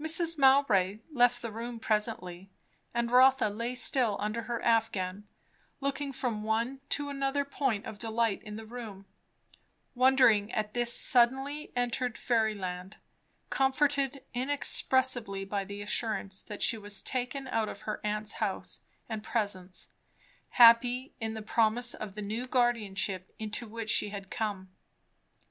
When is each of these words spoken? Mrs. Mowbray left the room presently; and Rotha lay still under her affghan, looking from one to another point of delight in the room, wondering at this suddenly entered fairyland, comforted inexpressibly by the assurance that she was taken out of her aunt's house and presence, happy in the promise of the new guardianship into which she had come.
Mrs. 0.00 0.38
Mowbray 0.38 1.00
left 1.12 1.42
the 1.42 1.52
room 1.52 1.78
presently; 1.78 2.48
and 2.94 3.10
Rotha 3.10 3.50
lay 3.50 3.74
still 3.74 4.16
under 4.18 4.44
her 4.44 4.58
affghan, 4.64 5.24
looking 5.82 6.14
from 6.14 6.44
one 6.44 6.80
to 6.88 7.10
another 7.10 7.44
point 7.44 7.84
of 7.84 7.98
delight 7.98 8.42
in 8.42 8.56
the 8.56 8.64
room, 8.64 9.04
wondering 9.94 10.50
at 10.52 10.72
this 10.72 10.98
suddenly 10.98 11.72
entered 11.76 12.16
fairyland, 12.16 12.96
comforted 13.50 14.24
inexpressibly 14.32 15.44
by 15.44 15.62
the 15.62 15.82
assurance 15.82 16.40
that 16.40 16.62
she 16.62 16.78
was 16.78 17.02
taken 17.02 17.46
out 17.46 17.68
of 17.68 17.82
her 17.82 18.00
aunt's 18.02 18.32
house 18.40 18.80
and 19.10 19.22
presence, 19.22 19.90
happy 20.52 21.12
in 21.20 21.34
the 21.34 21.42
promise 21.42 21.92
of 21.92 22.14
the 22.14 22.22
new 22.22 22.46
guardianship 22.46 23.30
into 23.38 23.68
which 23.68 23.90
she 23.90 24.08
had 24.08 24.30
come. 24.30 24.70